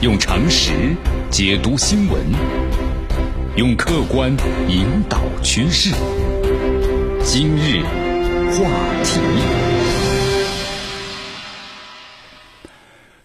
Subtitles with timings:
[0.00, 0.94] 用常识
[1.30, 2.20] 解读新闻，
[3.56, 4.30] 用客观
[4.68, 5.94] 引导趋势。
[7.22, 7.80] 今日
[8.50, 8.68] 话
[9.02, 9.20] 题，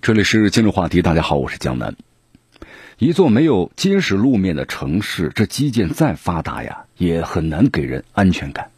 [0.02, 1.02] 这里是今日话题。
[1.02, 1.96] 大家好，我是江南。
[2.98, 8.72] 一座没有结实路面的城市，这基建再发达呀，也很难给人安全感。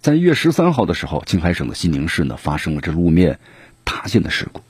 [0.00, 3.40] 在一月十三号的时候，青海省的西宁市呢发生了这路面
[3.84, 4.60] 塌陷的事故。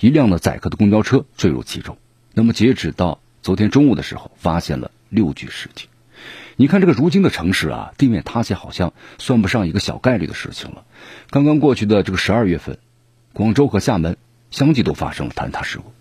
[0.00, 1.96] 一辆呢载客的公交车坠入其中。
[2.32, 5.88] 那么截止到昨天中午的时候，发现了六具尸体。
[6.56, 10.84] 你看这个如今的城市啊，地面塌陷好像算不上一个小概率的事情了。
[11.30, 12.78] 刚刚过去的这个十二月份，
[13.32, 14.16] 广州和厦门
[14.50, 15.92] 相继都发生了坍塌事故。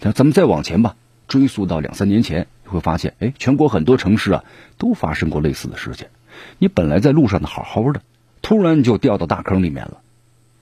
[0.00, 0.96] 那咱们再往前吧，
[1.28, 4.44] 追溯到两三年前，你会发现，哎，全国很多城市啊
[4.78, 6.10] 都发生过类似的事件。
[6.58, 8.00] 你本来在路上的好好的，
[8.42, 10.00] 突然就掉到大坑里面了，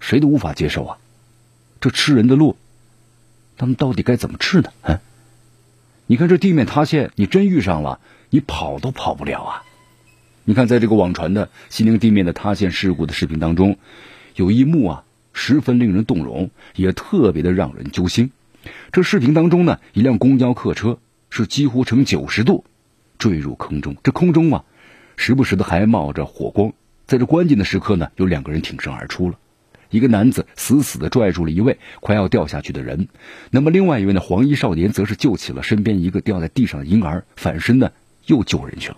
[0.00, 0.98] 谁都无法接受啊。
[1.84, 2.56] 这吃人的路，
[3.58, 4.72] 他们到底该怎么吃呢？
[4.84, 5.00] 嗯，
[6.06, 9.62] 你看这地面塌陷，你真遇上了，你跑都跑不了啊！
[10.44, 13.76] 你看，在这个网传的西宁地面的塌陷事故的视频当中，
[14.34, 18.30] 有一幕啊，十分令人动容，也特别的让人揪心。
[18.90, 22.64] 这视频当中呢，一辆公交客车是几乎呈九十度
[23.18, 24.64] 坠入坑中，这空中啊，
[25.18, 26.72] 时不时的还冒着火光。
[27.06, 29.38] 在这关键的时刻呢，有两个人挺身而出了。
[29.94, 33.06] 一个男子死死的拽住了一位快要掉下去的人，
[33.52, 37.92] 那么另外一位呢黄衣少年则是救起了身边一个掉在地上的婴儿，反身呢
[38.26, 38.96] 又救人去了。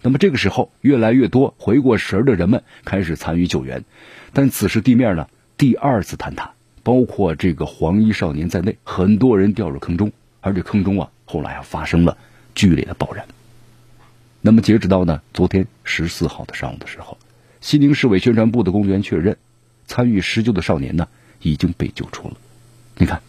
[0.00, 3.84] 那么这个时候，越来越多回过神儿的人们开始参与救援，
[4.32, 5.28] 但此时地面呢
[5.58, 12.16] 第二次坍塌，包括这个黄衣少年在内，很多人掉入坑中，而这坑中啊后来啊发生了
[12.54, 13.26] 剧烈的爆燃。
[14.40, 17.18] 那么截止到呢昨天十四号的上午的时候，
[17.60, 19.36] 西宁市委宣传部的工作人员确认。
[19.86, 21.08] 参与施救的少年呢，
[21.40, 22.36] 已经被救出了。
[22.96, 23.22] 你看，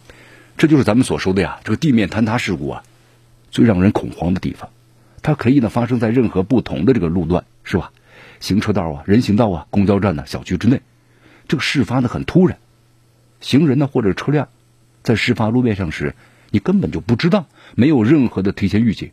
[0.56, 2.82] 这就是咱们所说的呀，这个地面坍塌事故啊，
[3.50, 4.70] 最让人恐慌的地方。
[5.22, 7.92] 它可以呢发生在任何不同的这个路段，是吧？
[8.40, 10.80] 行车道啊、人行道啊、公交站呢、小区之内，
[11.48, 12.58] 这个事发的很突然。
[13.40, 14.48] 行人呢或者车辆
[15.02, 16.14] 在事发路面上时，
[16.50, 19.10] 你根本就不知道，没有任何的提前预警，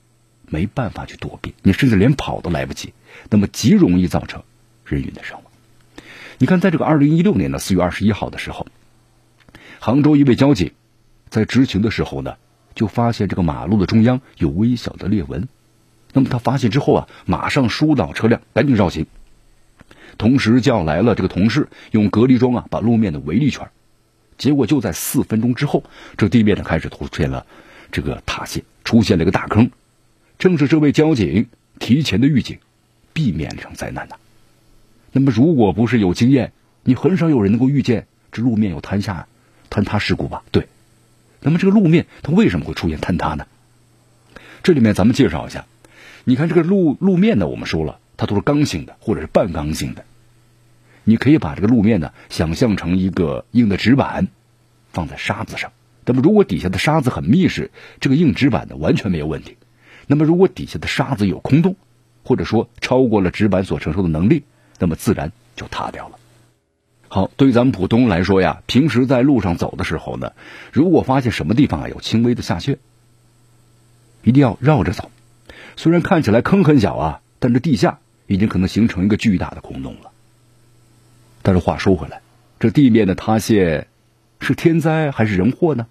[0.47, 2.93] 没办法去躲避，你甚至连跑都来不及，
[3.29, 4.43] 那么极容易造成
[4.85, 5.44] 人员的伤亡。
[6.37, 8.67] 你看，在这个二零一六年的四月二十一号的时候，
[9.79, 10.71] 杭州一位交警
[11.29, 12.35] 在执勤的时候呢，
[12.73, 15.47] 就发现这个马路的中央有微小的裂纹。
[16.11, 19.05] 那么他发现之后啊，马上疏导车辆，赶紧绕行，
[20.17, 23.69] 同时叫来了这个同事，用隔离装啊把路面的围了一圈。
[24.37, 25.83] 结果就在四分钟之后，
[26.17, 27.45] 这地面呢开始出现了
[27.93, 29.71] 这个塌陷，出现了一个大坑。
[30.37, 31.47] 正是这位交警
[31.79, 32.59] 提前的预警，
[33.13, 34.17] 避免了场灾难呐。
[35.17, 36.51] 那么，如果不是有经验，
[36.83, 39.27] 你很少有人能够预见这路面有坍下、
[39.69, 40.43] 坍塌事故吧？
[40.51, 40.67] 对。
[41.39, 43.47] 那么，这个路面它为什么会出现坍塌呢？
[44.61, 45.67] 这里面咱们介绍一下，
[46.25, 50.03] 你看这个路路面呢，我们说了，它都是刚性的或者是半刚性的。
[51.05, 54.27] 你可以把这个路面呢想象成一个硬的纸板，
[54.91, 55.71] 放在沙子上。
[56.05, 57.71] 那么，如果底下的沙子很密实，
[58.01, 59.55] 这个硬纸板呢完全没有问题。
[60.07, 61.77] 那么，如果底下的沙子有空洞，
[62.25, 64.43] 或者说超过了纸板所承受的能力，
[64.79, 66.19] 那么自然就塌掉了。
[67.07, 70.33] 好，对于咱们普通人来说呀，平时在路上走的时候呢，
[70.73, 72.77] 如果发现什么地方啊有轻微的下陷，
[74.23, 75.11] 一定要绕着走。
[75.77, 80.11] 虽然看起来坑很小啊，但这地下已经可能形成一个巨大的空洞了。
[81.41, 82.21] 但是话说回来，
[82.59, 83.87] 这地面的塌陷
[84.41, 85.87] 是天灾还是人祸呢？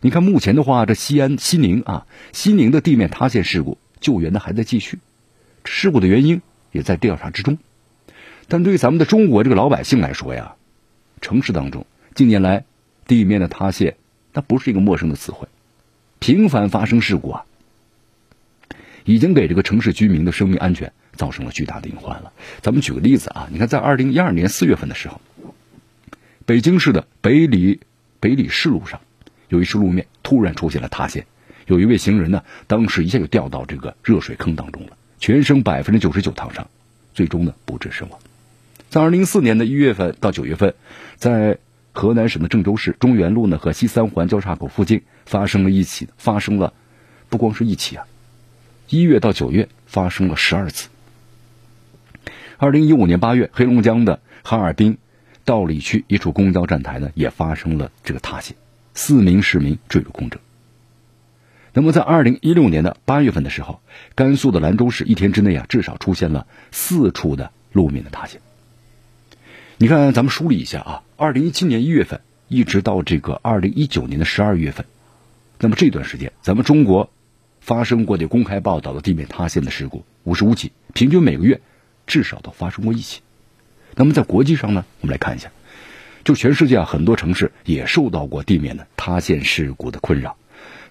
[0.00, 4.98] 你看目前的话，这西安西宁啊，西宁的地面塌陷事故救援呢还在继续，
[5.64, 7.58] 事故的原因也在调查之中。
[8.48, 10.54] 但对于咱们的中国这个老百姓来说呀，
[11.20, 12.64] 城市当中近年来
[13.06, 13.96] 地面的塌陷，
[14.32, 15.48] 它不是一个陌生的词汇，
[16.18, 17.44] 频繁发生事故啊，
[19.04, 22.32] 已经给这个城市居民的生命安全造成了巨大的隐患了。
[22.60, 25.20] 咱们举个例子啊，你看在二零一二年四月份的时候，
[26.44, 27.80] 北京市的北里
[28.20, 29.00] 北里市路上
[29.48, 31.26] 有一处路面突然出现了塌陷，
[31.66, 36.68] 有一位行人呢，当时一下就掉到这个热水坑当中了，全身百分之九十九烫伤，
[37.14, 38.18] 最终呢不治身亡。
[38.92, 40.74] 在二零一四年的一月份到九月份，
[41.16, 41.56] 在
[41.94, 46.74] 河南省的郑州市中原路呢和西三环交叉口附近发生了一起，发生了
[47.30, 48.04] 不光是一起啊，
[48.90, 50.90] 一月到九月发生了十二次。
[52.58, 54.98] 二零一五年八月，黑龙江的哈尔滨
[55.46, 58.54] 道里区一处公交站台呢也发生了这个塌陷，
[58.92, 60.38] 四名市民坠入空中。
[61.72, 63.80] 那么在二零一六年的八月份的时候，
[64.14, 68.38] 甘肃的兰州市一天之内啊至少出现了四处的路面的塌陷。
[69.82, 71.02] 你看，咱们梳理一下啊。
[71.16, 74.86] 二零一七年一月份，一直到这个二零一九年的十二月份，
[75.58, 77.10] 那么这段时间，咱们中国
[77.58, 81.60] 发生过的公开报道的地面塌陷的事故五十五起，平均每个月
[82.06, 83.22] 至少都发生过一起。
[83.96, 85.50] 那么在国际上呢，我们来看一下，
[86.22, 90.36] 就全世界啊，很多城市也受到过地面的塌陷事故的困扰。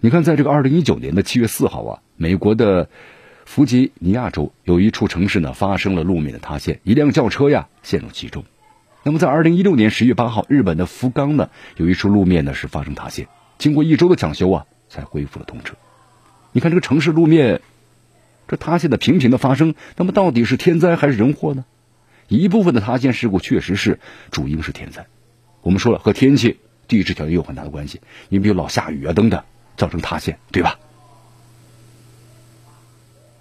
[0.01, 2.89] 你看，在这个二零一九年的七月四号啊，美国的
[3.45, 8.43] 弗吉尼亚州有一处城市呢发生了路面的塌陷，一辆轿车呀陷入其中。
[9.03, 13.27] 那么在二零一六年十月八号，日本的福冈呢有一处路面呢是发生塌陷，
[13.57, 15.75] 经过一周的抢修啊，才恢复了通车。
[16.51, 17.61] 你看这个城市路面，
[18.47, 21.65] 这塌陷的频频的发生，那么到底是天灾还是人祸呢？
[22.27, 23.99] 一部分的塌陷事故确实是
[24.29, 25.07] 主因是天灾，
[25.61, 28.01] 我们说了和天气、地质条件有很大的关系。
[28.29, 29.43] 你比如老下雨啊等等。
[29.77, 30.77] 造成塌陷，对吧？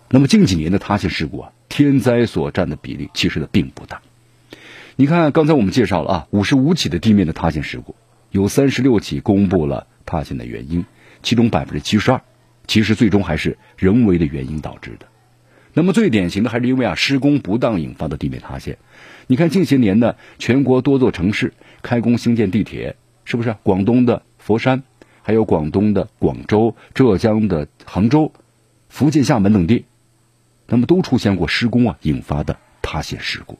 [0.09, 4.01] 那么近几年的塌陷事故啊，天灾所占的比例其实呢并不大。
[4.97, 7.95] 你看，刚才我们介绍了啊，五十五起的地面的塌陷事故，
[8.31, 10.85] 有三十六起公布了塌陷的原因，
[11.23, 12.23] 其中百分之七十二
[12.67, 15.07] 其实最终还是人为的原因导致的。
[15.73, 18.79] 那么最典型的还是因为啊施工不当引发的地面塌陷。
[19.27, 23.57] 你看近些年呢，全国多座城市开工兴建地铁，是不是？
[23.63, 24.83] 广东的佛山。
[25.23, 28.33] 还有广东的广州、浙江的杭州、
[28.89, 29.85] 福建厦门等地，
[30.67, 33.59] 那么都出现过施工啊引发的塌陷事故。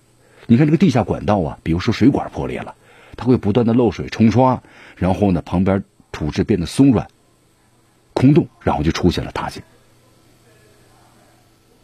[0.51, 2.75] 你看这个地下管道啊，比如说水管破裂了，
[3.17, 4.61] 它会不断的漏水冲刷，
[4.97, 7.07] 然后呢旁边土质变得松软、
[8.15, 9.63] 空洞，然后就出现了塌陷。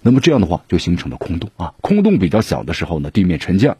[0.02, 3.78] 那么这样的话就形成了空洞啊，空洞比较小的时候呢，地面沉降，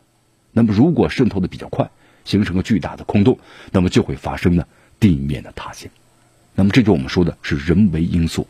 [0.53, 1.91] 那么如果渗透的比较快，
[2.25, 3.41] 形成个巨大的空洞，
[3.73, 4.65] 那么就会发生呢。
[5.01, 5.91] 地面的塌陷，
[6.55, 8.47] 那么这就我们说的是人为因素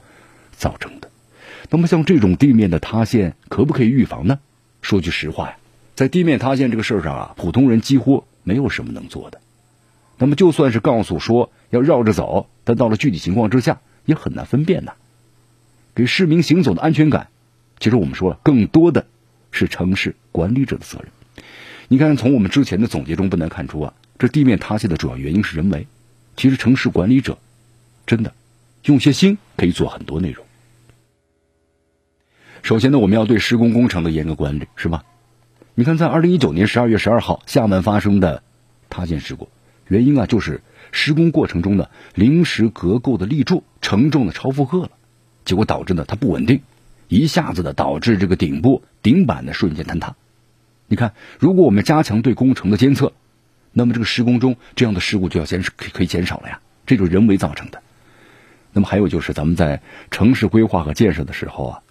[0.52, 1.10] 造成的。
[1.70, 4.38] 那么像这种地面的塌陷，可不可以预防呢？
[4.82, 5.56] 说句实话呀，
[5.96, 9.40] 在地面塌陷这个事儿上啊，普通人几乎没有什么能做的。
[10.18, 14.92] 那么就算是告诉说要绕着走，但到了具体情况之下，也很难分辨呐。
[15.94, 17.28] 给市民行走的安全感，
[17.80, 19.06] 其实我们说了，更多的
[19.50, 21.08] 是城市管理者的责任。
[21.88, 25.86] 你看，从我们之前的总结中不难看出啊，这地面塌陷的主要原因是人为。
[26.36, 27.38] 其实城市管理者
[28.06, 28.34] 真的
[28.84, 30.44] 用些心可以做很多内容。
[32.62, 35.04] 首先呢，我们要对施工工程的严格管理，是吧？
[35.78, 38.42] 你看，在二零一九年十二月十二号厦门发生的
[38.88, 39.50] 塌陷事故，
[39.88, 44.90] 原因啊就是施工过程中的临时隔构的立柱承重的超负荷了，
[45.44, 46.62] 结果导致呢它不稳定，
[47.08, 50.16] 一下子的导致这个顶部顶板的瞬间坍塌。
[50.86, 53.12] 你看，如果我们加强对工程的监测。
[53.78, 57.82] 那么这个施工中这样的事故就要减可可以减少了呀，这就是人为造成的。
[58.72, 61.82] 那么还有就是咱们在城市规划和建设的时候啊，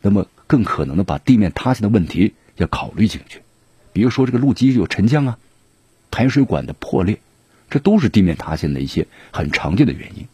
[0.00, 3.42] 那么更可能的把地面塌陷的问题要考虑进去，
[3.92, 5.38] 比如说这个路基有沉降啊，
[6.10, 7.20] 排水管的破裂，
[7.70, 10.26] 这都是地面塌陷的一些很常见的原因。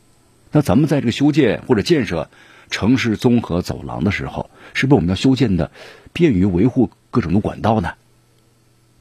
[0.50, 2.28] 那咱们在这个修建或者建设
[2.70, 5.70] 城市综合走廊的时候，是不是我们要修建的
[6.12, 7.94] 便于维护各种的管道呢？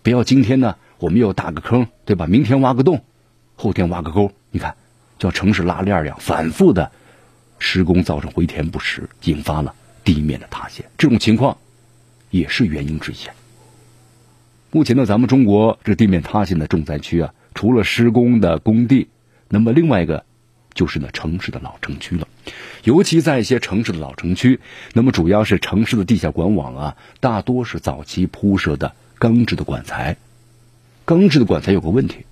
[0.03, 0.75] 不要今天呢。
[1.01, 2.27] 我们又打个坑，对吧？
[2.27, 3.03] 明天挖个洞，
[3.55, 4.75] 后天挖个沟，你看，
[5.17, 6.91] 像城市拉链一样反复的
[7.57, 9.73] 施工，造成回填不实，引发了
[10.03, 10.85] 地面的塌陷。
[10.99, 11.57] 这种情况
[12.31, 13.15] 也是原因之一。
[14.71, 19.09] 目前呢，咱们中国这地面塌陷的重灾区啊，除了施工的工地，
[19.49, 20.25] 那么另外一个
[20.73, 22.27] 就是呢城市的老城区了。
[22.83, 24.59] 尤其在一些城市的老城区，
[24.93, 30.15] 那么主要是城市的地下管网啊，大多是早期铺设的钢制的管材。
[31.03, 32.25] 钢制的管材有个问题，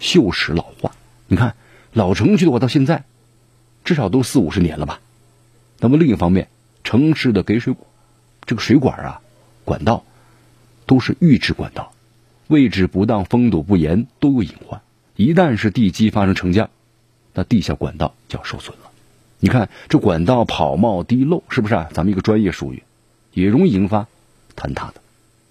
[0.00, 0.92] 锈蚀老化。
[1.28, 1.54] 你看
[1.92, 3.04] 老城区的话，到现在
[3.84, 5.00] 至少都四五十年了吧。
[5.78, 6.48] 那么另一方面，
[6.82, 7.74] 城市的给水
[8.44, 9.20] 这个水管啊，
[9.64, 10.04] 管道
[10.86, 11.92] 都是预制管道，
[12.48, 14.80] 位置不当、封堵不严都有隐患。
[15.16, 16.70] 一旦是地基发生沉降，
[17.34, 18.90] 那地下管道就要受损了。
[19.38, 21.88] 你看这管道跑冒滴漏，是不是啊？
[21.92, 22.82] 咱们一个专业术语，
[23.32, 24.06] 也容易引发
[24.56, 24.94] 坍塌的。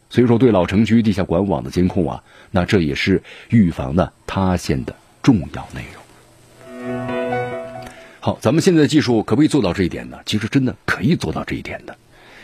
[0.10, 6.02] 所以说，对老城区地下管网的监控啊，那这也是预防的塌陷的重要内容。
[8.20, 10.20] 好，咱们现在的技术可不可以做到这一点呢？
[10.26, 11.98] 其实真的可以做到这一点的。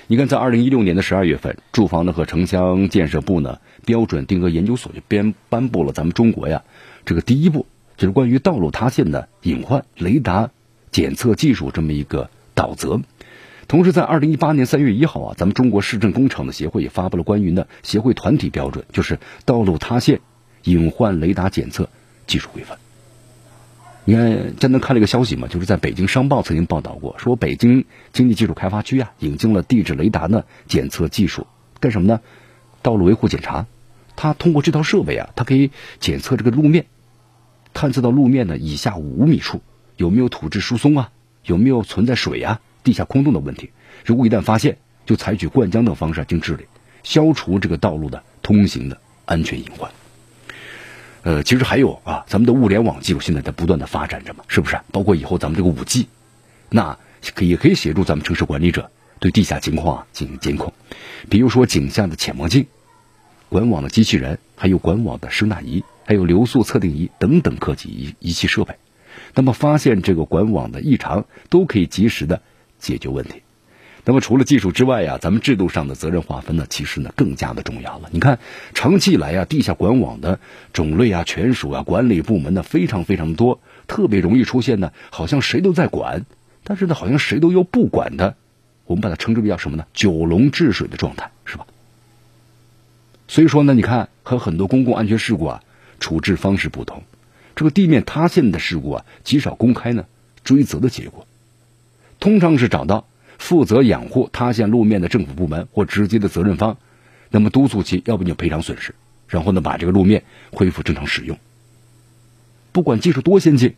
[0.09, 6.63] 你看，在二零一六年的十二月份，住房呢和城乡建设部呢标准定额研究所就编颁布了咱们中国呀
[7.03, 7.65] 这个第一步，
[7.97, 10.49] 就是关于道路塌陷的隐患雷达
[10.91, 13.01] 检测技术这么一个导则。
[13.67, 20.21] 同时，在二零一八年三月一号啊，咱们中国市政工程的协会也发布了关于呢协会团体标准，就是道路塌陷
[20.63, 21.89] 隐患雷达检测
[22.27, 22.77] 技术规范。
[24.09, 27.83] 你看，江南看了一个消息嘛，就是在北京商报曾经报道过，说北京
[28.13, 31.45] 经济技术开发区啊引进了地质雷达呢检测技术，
[31.81, 32.21] 干什么呢？
[32.81, 33.65] 道路维护检查，
[34.15, 36.85] 它通过这套设备啊，它可以检测这个路面
[37.73, 39.61] 探测到路面的以下五米处
[39.97, 41.11] 有没有土质疏松啊，
[41.43, 43.71] 有没有存在水啊、地下空洞的问题。
[44.05, 46.65] 如果一旦发现，就采取灌浆等方式进行治理，
[47.03, 49.91] 消除这个道路的通行的安全隐患。
[51.23, 54.79] 呃，其实还有啊，咱们的物联网技术现在在不断的发展着嘛，是不是？
[54.91, 56.07] 包括以后咱们这个五 G，
[56.69, 56.97] 那
[57.35, 60.71] 可也可以协助咱们城市管理者对地下情况啊进行监控，
[61.29, 62.65] 比如说井下的潜望镜、
[63.49, 68.75] 管网的机器人，还有管网的声纳仪，还有流速测定仪等等科技仪仪器设备。
[69.33, 72.41] 那么发现这个管网的异常，都可以及时的
[72.79, 73.41] 解决问题。
[74.09, 78.07] 那么除了技术之外呀，咱们制度上的责任划分呢，其实呢更加的重要了。
[78.13, 78.39] 你看，
[78.73, 80.39] 长期以来呀，地下管网的
[80.71, 86.25] 种类啊、权属啊、管理部门呢非常非常多，特别容易出现呢，好像谁都在管，
[86.63, 88.37] 但是呢，好像谁都又不管的，
[88.85, 89.85] 我们把它称之为叫什么呢？
[89.93, 91.67] 九龙治水的状态，是吧？
[93.27, 95.63] 所以说呢，你看和很多公共安全事故啊
[95.99, 97.03] 处置方式不同，
[97.57, 100.05] 这个地面塌陷的事故啊极少公开呢
[100.45, 101.27] 追责的结果，
[102.21, 103.05] 通常是找到。
[103.37, 106.77] 负责养护塌陷路面的政府部门或直接的责任方，
[107.29, 108.95] 那么督促其，要不你就赔偿损失，
[109.27, 111.37] 然后呢把这个路面恢复正常使用。
[112.71, 113.75] 不管技术多先进，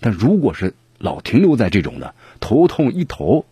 [0.00, 3.46] 但如果是老停留在这种的头痛医头、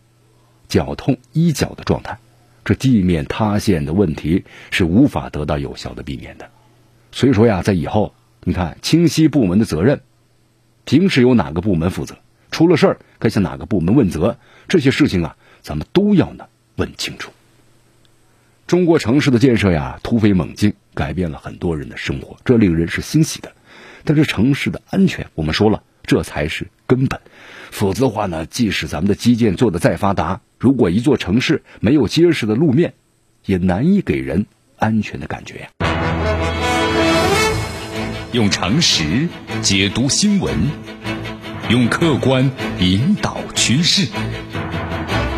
[0.67, 2.19] 脚痛医脚的状态，
[2.65, 6.49] 这地面塌陷的问题是无法得到有效的避免的。
[7.11, 10.01] 所以说呀，在以后你看清晰部门的责任，
[10.85, 12.17] 平时由哪个部门负责？
[12.53, 14.37] 出了事儿该向哪个部门问责？
[14.69, 16.45] 这些事情啊，咱们都要呢
[16.75, 17.31] 问清楚。
[18.67, 23.51] 中国城市的建设呀，突飞猛进，改变了很多人的生活，这令人是欣喜的。
[24.05, 27.19] 但是城市的安全，我们说了，这才是根本。
[27.71, 32.93] 否则的话呢，即使咱们的基建做的再发达，如果一座城市没有结实的路面，
[33.45, 34.45] 也难以给人
[34.77, 35.69] 安全的感觉呀。
[38.31, 39.27] 用常识
[39.61, 41.02] 解读新闻。
[41.73, 44.07] 用客观引导趋势。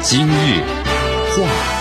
[0.02, 0.64] 今日
[1.32, 1.75] 话。